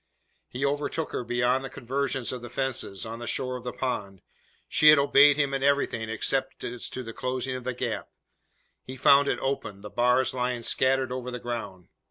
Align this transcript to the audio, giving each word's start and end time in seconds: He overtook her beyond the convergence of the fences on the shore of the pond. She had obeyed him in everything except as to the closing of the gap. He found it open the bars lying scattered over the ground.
He 0.49 0.65
overtook 0.65 1.11
her 1.11 1.23
beyond 1.23 1.63
the 1.63 1.69
convergence 1.69 2.31
of 2.31 2.41
the 2.41 2.49
fences 2.49 3.05
on 3.05 3.19
the 3.19 3.27
shore 3.27 3.55
of 3.55 3.63
the 3.63 3.71
pond. 3.71 4.23
She 4.67 4.87
had 4.87 4.97
obeyed 4.97 5.37
him 5.37 5.53
in 5.53 5.61
everything 5.61 6.09
except 6.09 6.63
as 6.63 6.89
to 6.89 7.03
the 7.03 7.13
closing 7.13 7.55
of 7.55 7.65
the 7.65 7.75
gap. 7.75 8.09
He 8.81 8.95
found 8.95 9.27
it 9.27 9.37
open 9.39 9.81
the 9.81 9.91
bars 9.91 10.33
lying 10.33 10.63
scattered 10.63 11.11
over 11.11 11.29
the 11.29 11.37
ground. 11.37 11.89